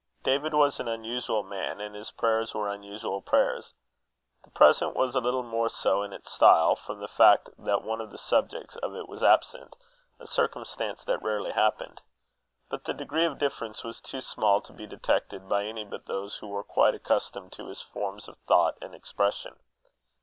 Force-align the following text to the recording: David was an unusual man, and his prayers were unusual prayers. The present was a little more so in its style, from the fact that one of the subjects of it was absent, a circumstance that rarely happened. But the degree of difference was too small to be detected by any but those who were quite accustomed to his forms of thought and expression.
David 0.23 0.55
was 0.55 0.79
an 0.79 0.87
unusual 0.87 1.43
man, 1.43 1.79
and 1.79 1.93
his 1.93 2.09
prayers 2.09 2.55
were 2.55 2.67
unusual 2.67 3.21
prayers. 3.21 3.73
The 4.43 4.49
present 4.49 4.95
was 4.95 5.13
a 5.13 5.21
little 5.21 5.43
more 5.43 5.69
so 5.69 6.01
in 6.01 6.11
its 6.11 6.31
style, 6.31 6.75
from 6.75 6.99
the 6.99 7.07
fact 7.07 7.49
that 7.59 7.83
one 7.83 8.01
of 8.01 8.09
the 8.09 8.17
subjects 8.17 8.75
of 8.77 8.95
it 8.95 9.07
was 9.07 9.21
absent, 9.21 9.75
a 10.19 10.25
circumstance 10.25 11.03
that 11.03 11.21
rarely 11.21 11.51
happened. 11.51 12.01
But 12.67 12.85
the 12.85 12.95
degree 12.95 13.25
of 13.25 13.37
difference 13.37 13.83
was 13.83 14.01
too 14.01 14.21
small 14.21 14.59
to 14.61 14.73
be 14.73 14.87
detected 14.87 15.47
by 15.47 15.65
any 15.65 15.85
but 15.85 16.07
those 16.07 16.37
who 16.37 16.47
were 16.47 16.63
quite 16.63 16.95
accustomed 16.95 17.51
to 17.51 17.67
his 17.67 17.83
forms 17.83 18.27
of 18.27 18.39
thought 18.47 18.79
and 18.81 18.95
expression. 18.95 19.53